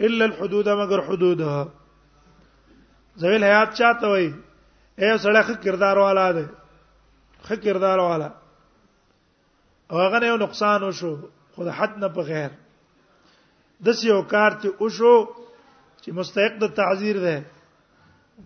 [0.01, 1.69] الا الحدود مگر حدودها
[3.19, 4.33] ذویل حیات چاته وای
[4.99, 6.45] اے سړی کردار والا دی
[7.49, 8.29] خ کردار والا
[9.93, 11.15] هغه یو نقصان وشو
[11.57, 12.51] خو د حد نه په غیر
[13.87, 15.17] د یو کار ته وشو
[16.03, 17.37] چې مستحق د تعذير ده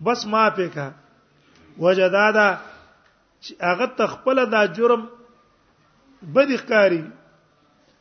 [0.09, 0.91] بس ما پې کا
[1.85, 2.49] وجدادا
[3.41, 5.07] چې هغه تخپل دا جرم
[6.35, 7.05] بدی ښکاری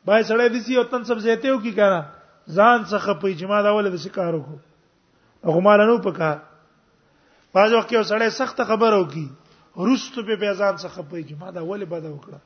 [0.09, 1.97] بای سړی دسی او تن سب زیته او کی کنه
[2.57, 4.55] ځان څخه په اجماع دا ول د شکارو کو
[5.49, 6.39] هغه مال نه پکار
[7.57, 9.27] پاز وخت یو سړی سخت خبرو کی
[9.89, 12.41] رستو په بیزان څخه په اجماع دا ول بد وکړه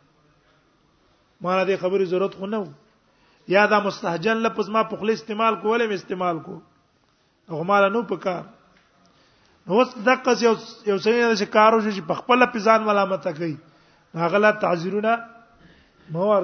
[1.40, 2.62] ما نه دې خبرې ضرورت خو نه
[3.55, 6.57] یا دا مستهجن لفظ ما په خپل استعمال کولې م استعمال کو
[7.55, 8.42] هغه مال نه پکار
[9.68, 13.57] نو وس دقه یو یو سړی د شکارو چې په خپل پېزان ملامت کوي
[14.27, 15.20] هغه لا تعذيرونه
[16.12, 16.42] مور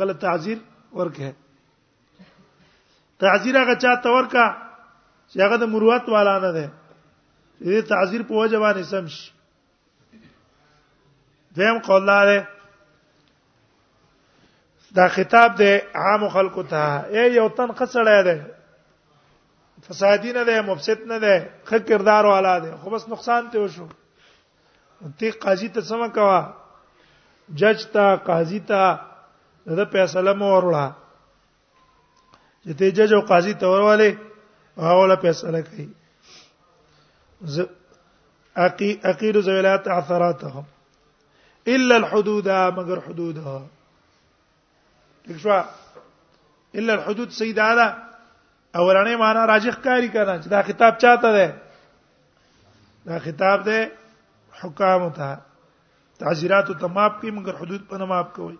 [0.00, 0.58] غلط تعذير
[0.92, 1.34] ورکه
[3.20, 4.46] تعذير هغه چاته ورکا
[5.30, 6.68] چې هغه د مروت والا نه ده
[7.64, 9.16] دې تعذير په وجه باندې سمش
[11.58, 12.40] دیم قول لاره
[14.98, 15.72] دا خطاب دی
[16.04, 16.82] عام خلکو ته
[17.18, 18.38] ای یو تن خسړی دی
[19.90, 23.86] فسادی نه دی مفسد نه دی ښه کردار والا دی خو بس نقصان ته وشو
[25.22, 26.42] تی قاضی ته سم کوا
[27.58, 28.94] جج تا قاضي تا
[29.66, 30.90] دا فیصله مو ورلا
[32.64, 34.18] چې ته جج او قاضي ته ورواله
[34.88, 35.88] هغه فیصله کوي
[37.54, 37.64] ز
[38.66, 40.64] اقي اقير زويلات عثراتهم
[41.66, 43.66] الا الحدود مگر حدودها
[45.26, 45.64] دښوا
[46.74, 47.86] الا الحدود سیداله
[48.76, 51.60] اولانې معنا راجح کاری کنه چې دا خطاب چاته ده
[53.06, 53.90] دا خطاب ده
[54.62, 55.38] حکام ته
[56.20, 58.56] تعزیرات او تماب کی مگر حدود په نه کوي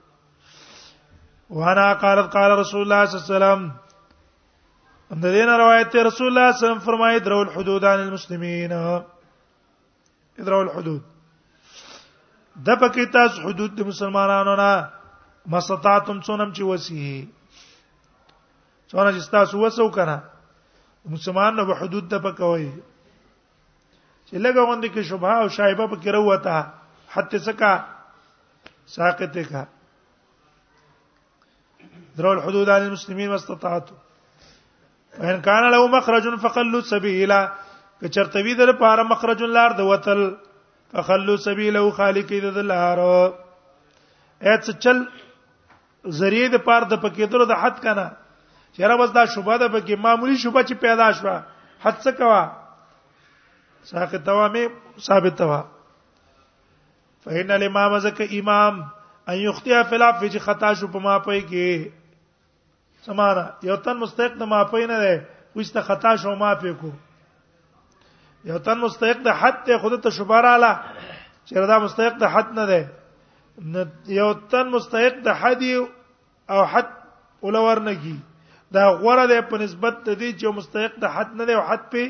[1.51, 3.61] وانا قال قال رسول الله صلی الله علیه وسلم
[5.14, 8.70] اند دین روایت رسول الله صلی الله علیه وسلم فرمای درو الحدود عن المسلمین
[10.46, 11.03] درو الحدود
[12.66, 14.88] د پکې تاسو حدود د مسلمانانو نه
[15.55, 17.27] مستطاعتم څونم چې وسیه
[18.88, 20.18] څونه چې تاسو وسو کنه
[21.20, 26.61] مسلمان نه حدود د پکوي چې لګوندې کې شبهه او شایبه پکې وروته
[27.16, 27.77] حتی سکا
[28.94, 29.64] ساقط کا
[32.18, 33.90] درو الحدود عن المسلمين واستطاعت
[35.18, 37.40] فان كان له مخرج فخلوا سبيلا
[38.03, 40.23] کچرتوی در پار مخرج لار د وتل
[40.92, 45.03] فخلوا سبيله خالق د لار اڅ چل
[46.20, 50.37] ذریعہ د پار د پکېدلو د حد کنه چیرې بس دا شوبه ده پکې معمولی
[50.44, 51.37] شوبه چې پیدا شوه
[51.85, 54.66] حد څه کوا ساقط توا می
[55.09, 55.61] ثابت توا
[57.25, 58.81] فإن الامام زکه امام
[59.29, 64.49] ان یخطئ فی العفو چې خطا شو په ماپای کې سمانا یو تن مستحق د
[64.53, 65.15] ماپای نه دی
[65.59, 66.91] وسته خطا شو ماپې کو
[68.53, 70.71] یو تن مستحق د حد ته خود ته شباراله
[71.47, 72.81] چې دا مستحق د حد نه دی
[74.21, 75.63] یو تن مستحق د حد
[76.53, 76.91] او حد
[77.49, 78.17] اولور نه کی
[78.75, 81.83] دا غوړه ده په نسبت ته دي چې مستحق د حد نه دی او حد
[81.95, 82.03] په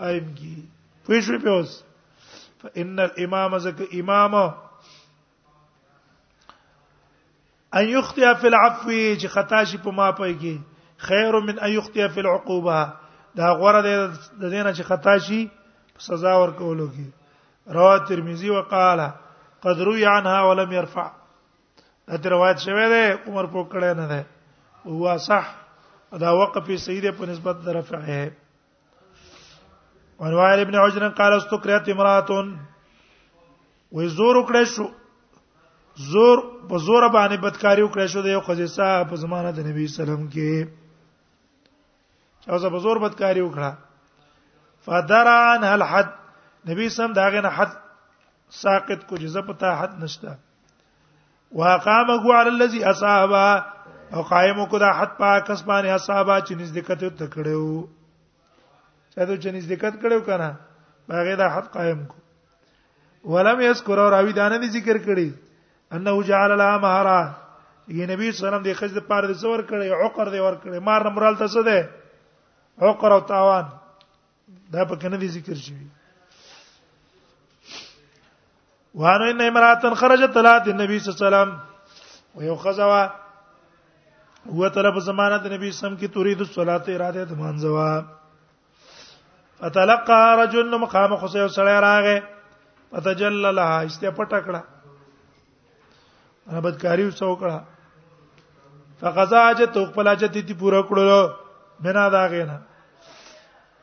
[0.00, 0.54] قائم کی
[1.06, 1.76] پوه شو په اوس
[2.60, 4.52] فان الامام زك امام ان
[7.88, 8.90] يخطئ في العفو
[9.20, 10.54] چې خطا شي په ما پي کې
[11.10, 12.80] خير من ان يخطئ في العقوبه
[13.40, 13.94] دا غوړه ده
[14.40, 15.40] د دینه چې خطا شي
[16.08, 17.06] سزا ورکولو کې
[17.78, 19.08] رواه ترمذي وقاله
[19.66, 21.06] قد روي عنها ولم يرفع
[22.24, 24.20] دا روایت شوه ده عمر پوکړه نه ده
[24.96, 25.44] هوا صح
[26.26, 28.22] دا وقفي سيده په نسبت رفعه
[30.18, 32.26] وروان ابن عجر قال استقرت امراه
[33.92, 34.86] و زور کړه شو
[36.06, 39.84] زور په زور باندې بدکاری وکړه شو د یو قضیه صاحب په زمانه د نبی
[39.92, 46.10] سلام کې چا زه په زور بدکاری وکړه فدرا عن الحد
[46.72, 47.70] نبی سم داغه نه حد
[48.62, 50.32] ساقط کو جزه پتا حد نشتا
[51.62, 53.46] واقامه علی الذی اصحابا
[54.14, 57.72] او قائم کو دا حد پاک اسمانه اصحابا چې نزدېکته تکړو
[59.26, 60.50] دا چې نس دقت کړو کنه
[61.08, 62.16] باغې دا حد قائم کو
[63.34, 65.32] ولم یذکر اور اوی دانه دی ذکر کړی
[65.98, 67.20] انه جعل لها مہرا
[68.00, 70.54] یہ نبی صلی الله علیه وسلم د خځې پاره د زور کړی عقر دی ور
[70.54, 71.88] کړی مار نه مرال تاسو ده
[72.88, 73.64] عقر او تاوان
[74.74, 75.86] دا په کنه دی ذکر شوی
[79.04, 83.02] وانه ان امراتن خرجت طلعت النبي صلی الله علیه وسلم ويو خزوا
[84.50, 88.17] هو طلب زمانه د نبی صلی الله علیه وسلم کی تريد الصلاه اراده د مانځوا
[89.60, 92.18] فتلقى رجل مقام حسين سره راغه
[92.92, 94.60] فتجلل لها استپټکړه
[96.56, 97.58] ربدکاری وسو کړه
[99.00, 101.30] فقضا اج تو خپل اج دي پورا کړلو
[101.86, 102.56] بنا دا غینا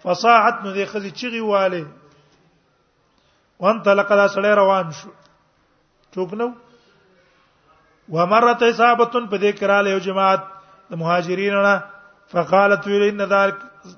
[0.05, 1.83] فصاعت نو دې خزي چغي والي
[3.65, 5.09] وان تلقى سره روان شو
[6.15, 6.51] چوک نو
[8.15, 10.41] ومرت اصابه په دې کراله یو جماعت
[10.91, 11.77] د مهاجرینو نه
[12.33, 13.55] فقالت ویل ان ذلک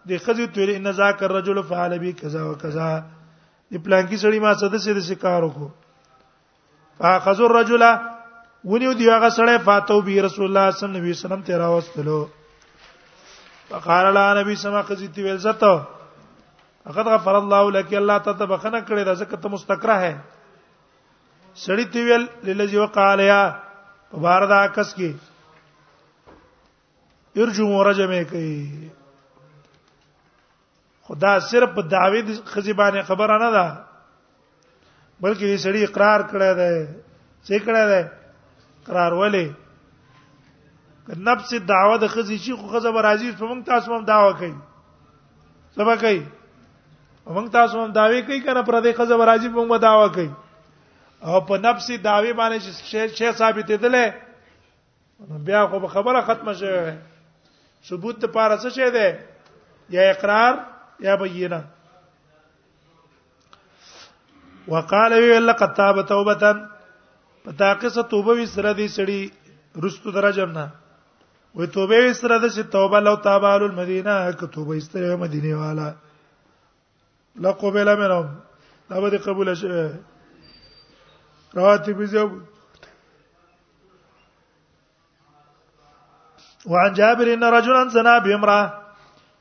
[0.07, 2.87] د خځې ته ان ذاک الرجل فعل بي کذا وکذا
[3.73, 5.69] د پلانکی سړی ما څه د څه د کار وکړو
[6.99, 7.83] فاخذ الرجل
[8.73, 12.19] ونیو دی هغه سړی فاتو بي رسول الله صلی الله علیه وسلم تیرا واستلو
[13.69, 15.73] فقال لا نبی سما خځې تی ویل زته
[16.85, 20.13] فقد غفر الله لك الله تعالی بخنه کړی دا ځکه ته مستقره ہے
[21.65, 23.41] سړی تی ویل للذي وقال يا
[24.11, 25.11] په بار دا کس کې
[27.45, 28.96] ارجو مرجمه کوي
[31.07, 33.65] خدا صرف په دعوی د خزیبانه خبره نه ده
[35.23, 36.75] بلکې دې سړي اقرار کړی دی
[37.47, 38.01] څه کړی دی
[38.83, 39.45] اقرار ولې
[41.29, 44.53] نفس دعوه د خزی شي خو خزه برازي په موږ تاسو هم دعوه کوي
[45.79, 46.19] سبا کوي
[47.35, 50.31] موږ تاسو هم دعوی کوي کنه پر دې خزه برازي په موږ دعوه کوي
[51.25, 52.59] او په نفس دعوی باندې
[53.15, 54.03] شې ثابتې دله
[55.47, 56.95] بیا خو خبره ختمه شوه
[57.89, 59.19] ثبوت ته پارڅ شه ده
[59.89, 60.55] یا اقرار
[60.99, 61.65] يا بينا
[64.67, 66.55] وقال ویل لقد تاب توبه
[67.45, 69.21] پتاقصه توبه وی سره دی سړی
[69.83, 70.67] رستو درجم نه
[71.57, 75.93] وې توبه وی سره د چې توبه لو تابال المدینه که توبه استره مدینه والا
[77.39, 78.27] لقبل منهم
[78.89, 79.67] دا به قبول شي
[81.55, 82.31] رواتب زوب
[86.65, 88.86] وعن جابر ان رجلا زنا بامراه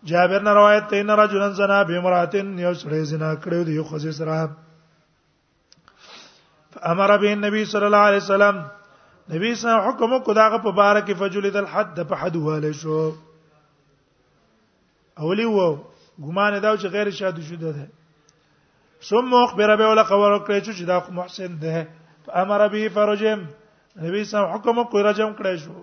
[0.08, 3.96] جابر نے روایت ته نه رجلن زنا به امراتن یو سړی زنا کړو دی خو
[4.02, 4.34] ځې سره
[6.76, 8.56] فامر به النبي صلى الله عليه وسلم
[9.34, 13.00] نبی سے حکم کو دا په بار کې فجلد الحد فحد حد واله شو
[15.26, 15.66] اولی وو
[16.28, 17.74] گمان دا چې غیر شاد شو ده
[19.10, 21.76] ثم اخبر به ولا خبر کړی چې دا محسن ده
[22.30, 23.40] فامر به فرجم
[24.06, 25.74] نبی سے حکم کو رجم کړی شو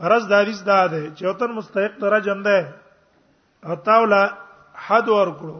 [0.00, 2.58] رز داریز دا ده چې وتن مستحق تر جن ده
[3.66, 4.22] او تاولا
[4.86, 5.58] حد ور کړو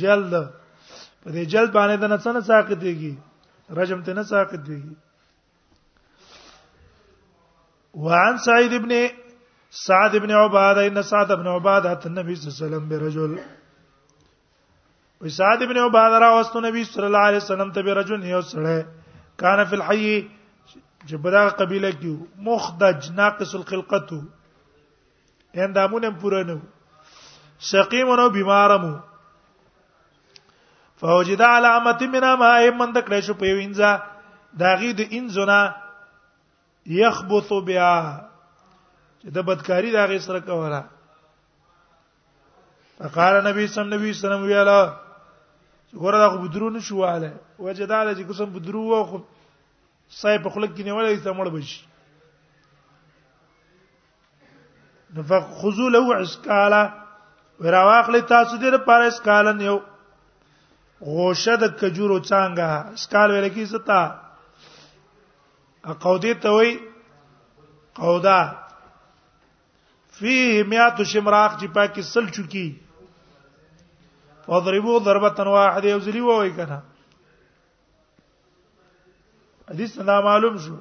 [0.00, 0.32] جلد
[1.22, 3.14] په دې جلد باندې د نڅنه ساقط دیږي
[3.78, 4.94] رجم ته نه ساقط دیږي
[7.94, 8.92] وعن سعيد ابن
[9.70, 13.32] سعد ابن عباده ان سعد ابن عباده ات النبي صلى الله عليه وسلم برجل
[15.24, 18.74] و سعد ابن عباده را واستو نبی صلی الله علیه وسلم ته برجل یو سره
[19.40, 20.14] کان فی الحی
[21.08, 24.20] جبرا قبيله کې مخدج ناقص الخلقه
[25.64, 26.54] اندامونه پورانو
[27.70, 28.92] شقیمونو بیمارمو
[31.00, 33.90] فوجد علامه منا ما ایمن د کړه شو په وینځه
[34.64, 35.60] داغي د انځونا
[37.02, 37.92] يخبط بها
[39.20, 40.82] چې د بدکاری داغي سره کوله
[42.98, 44.80] فقال نبی صلی الله علیه وسلم ویلا
[46.02, 49.18] ګوره دا خو بدرو نشواله وجداله چې کوم بدرو وو خو
[50.20, 51.80] سای په خلک کې نیولای چې مړ بشي
[55.30, 56.82] فخذو له عسکالا
[57.64, 59.76] وراواخلی تاسو دې لپاره اسکالن یو
[61.14, 64.00] غوشه د کجورو څنګه اسکال ویل کی ستا
[65.92, 66.70] اقودی ته وی
[68.02, 68.40] قودا
[70.16, 72.68] فيه مئات شمراخ چې پاکي سل چکی
[74.50, 76.78] وضربو ضربه واحده یو ځلی وای کنه
[79.70, 80.74] حدیث نه معلوم شو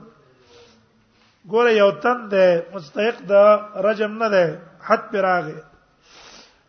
[1.51, 3.41] ګوره یو تن ده مستحق ده
[3.85, 4.45] رجم نه ده
[4.87, 5.57] حد پر راغه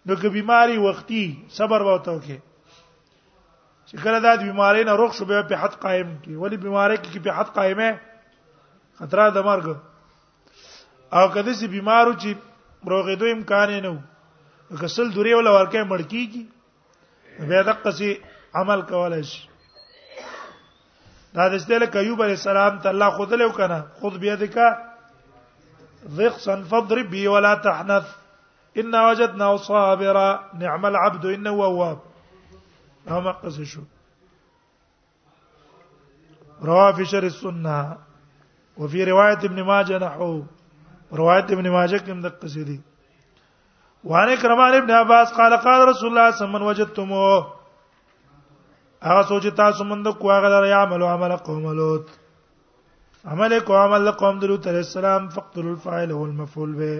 [0.07, 1.23] نو که بیماری وختي
[1.57, 2.39] صبر وته کې
[3.87, 7.19] چې کله دا بیماری نه روغ شو به په حد قائم کی ولی بیماری کې
[7.25, 7.91] په حد قائمه
[9.01, 9.67] خطر د مرګ
[11.19, 12.31] او کله چې بیمارو چې
[12.93, 14.01] روغېدو امکان نه وو
[14.85, 16.43] غسل دوری ولا ورکه مړکی کی
[17.51, 18.11] به دقه سي
[18.62, 19.43] عمل کولای شي
[21.35, 24.66] دا د ستل کایوب علی السلام ته الله خود له کنه خود بیا دکا
[26.18, 28.05] ضغصا فضرب بي ولا تحنث
[28.82, 30.28] ان وجدنا صابرا
[30.61, 31.99] نعم العبد انه اواب
[33.26, 33.80] ما قص شو
[36.70, 37.97] رواه في شر السنه
[38.82, 40.28] وفي روايه ابن ماجه نحو
[41.22, 42.78] روايه ابن ماجه کوم د قصیدی
[44.12, 47.53] وعن اکرمان ابن عباس قال قال رسول الله صلى الله عليه وسلم وجدتموه
[49.07, 52.09] هغه سوچ تاسو مند کو هغه لري عمل او عمل قوم لوط
[53.32, 56.94] عمل کو عمل قوم درود علیہ السلام فقتل الفاعل والمفعول به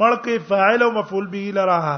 [0.00, 1.94] مړکې فاعل او مفعول به لره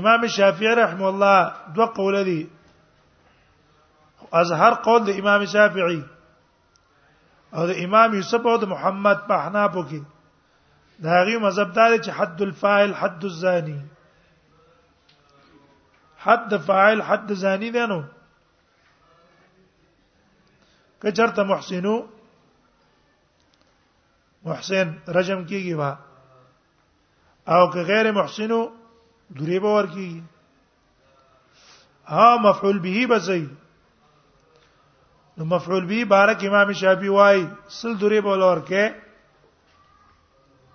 [0.00, 1.38] امام شافعي رحم الله
[1.78, 2.40] دوه قول دي
[4.40, 6.02] ازهر قول د امام شافعي
[7.56, 10.00] او د امام یوسف او د محمد په حنابو کې
[11.04, 13.80] دا غي مذهب دا چې حد الفاعل حد الزاني
[16.24, 18.00] حد فاعل حد زاني دی نو
[21.02, 21.94] کچرته محسنو
[24.48, 25.92] محسن رجم کیږي وا
[27.54, 28.60] او که غیر محسنو
[29.40, 30.20] دریبه ور کیږي
[32.14, 33.44] ها مفعول به بزئی
[35.38, 38.94] نو مفعول به بارک امام شافعي وای سل دوری بول ورکه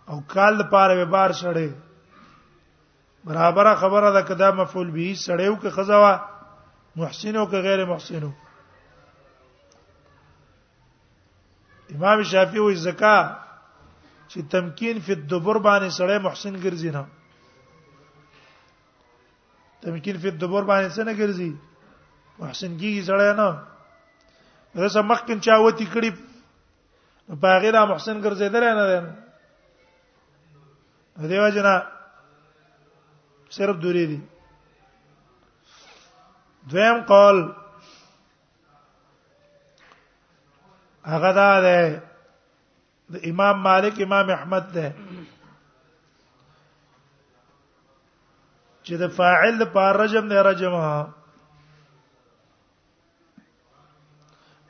[0.08, 1.70] او کال لپاره به بار شړې
[3.26, 6.22] برابر خبره ده کدا مفعول به سړیو که خزوا
[6.96, 8.32] محسنو که غیر محسنو
[11.96, 13.38] امام شافعي وای زکا
[14.30, 17.06] چې تمکین فی الدبر باندې سړی محسن ګرځي نه
[19.82, 21.54] تمکین فی الدبر باندې څنګه ګرځي
[22.40, 23.69] محسن کیږي سړی نه
[24.76, 26.10] زه مخکن چا وتی کړی
[27.42, 29.00] باغی را محسن ګرځیدل نه ده
[31.30, 31.76] دیو جنا
[33.56, 34.20] صرف دوری دي
[36.70, 37.38] دویم قول
[41.12, 41.80] هغه دا ده
[43.12, 44.88] د امام مالک امام احمد ده
[48.86, 50.82] چې د فاعل لپاره رجم دی رجمه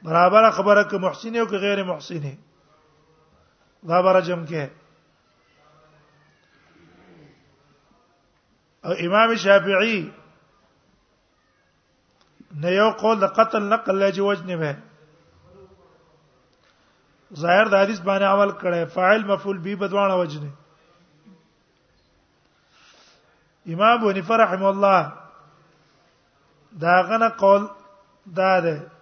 [0.04, 2.38] برابر خبره که محسن او که غیر محسن
[3.88, 4.68] دا برجم کې
[8.84, 10.12] او امام شافعي
[12.56, 14.78] نه یو قول د قتل نقل لا جوجنه به
[17.36, 20.50] ظاهر د حدیث باندې عمل کړي فاعل مفعول به بدوانه وجنه
[23.68, 25.14] امام ابو نفر رحم الله
[26.80, 27.68] داغه قول
[28.36, 28.99] دا ده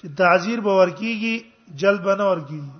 [0.00, 1.34] چې تعذير به ورکیږي
[1.82, 2.72] جلب نه ورکیږي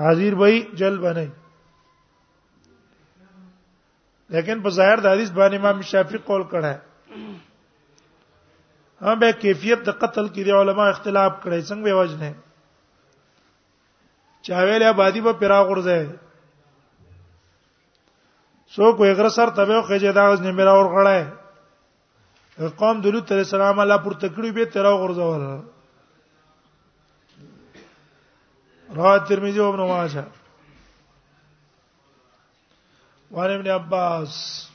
[0.00, 0.48] تعذير به
[0.82, 1.24] جلب نه
[4.36, 6.72] لیکن په ظاهر د حدیث باندې امام شافعي قول کړه
[9.06, 12.30] هم به کیفیت د قتل کې د علما اختلاف کړي څنګه به وجنه
[14.48, 16.02] چا ویل آبادی په پیرا غورځي
[18.76, 21.22] څوک یې غره سر تبه خو جدا اوس نه میرا ور غړای
[22.58, 25.42] قوم د لوط علی السلام الله پر تکړی به تر غرزول
[28.96, 30.24] را ترمذی او ابن ماجه
[33.30, 34.68] وعن ابن عباس